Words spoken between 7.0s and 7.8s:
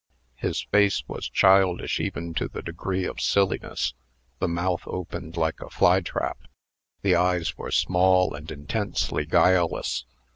the eyes were